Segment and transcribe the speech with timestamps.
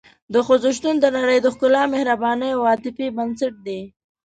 [0.33, 3.81] د ښځې شتون د نړۍ د ښکلا، مهربانۍ او عاطفې بنسټ دی.